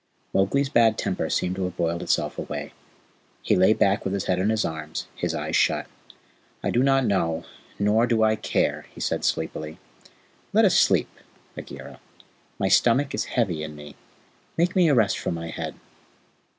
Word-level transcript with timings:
Mowgli's 0.33 0.67
bad 0.67 0.97
temper 0.97 1.29
seemed 1.29 1.57
to 1.57 1.63
have 1.65 1.77
boiled 1.77 2.01
itself 2.01 2.39
away. 2.39 2.73
He 3.43 3.55
lay 3.55 3.71
back 3.73 4.03
with 4.03 4.15
his 4.15 4.23
head 4.25 4.39
on 4.39 4.49
his 4.49 4.65
arms, 4.65 5.05
his 5.15 5.35
eyes 5.35 5.55
shut. 5.55 5.85
"I 6.63 6.71
do 6.71 6.81
not 6.81 7.05
know 7.05 7.45
nor 7.77 8.07
do 8.07 8.23
I 8.23 8.35
care," 8.35 8.87
he 8.95 8.99
said 8.99 9.23
sleepily. 9.23 9.77
"Let 10.53 10.65
us 10.65 10.73
sleep, 10.75 11.11
Bagheera. 11.53 11.99
My 12.57 12.67
stomach 12.67 13.13
is 13.13 13.25
heavy 13.25 13.61
in 13.61 13.75
me. 13.75 13.95
Make 14.57 14.75
me 14.75 14.89
a 14.89 14.95
rest 14.95 15.19
for 15.19 15.31
my 15.31 15.49
head." 15.49 15.75